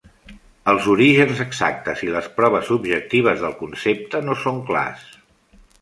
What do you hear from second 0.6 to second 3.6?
Els orígens exactes i les proves objectives del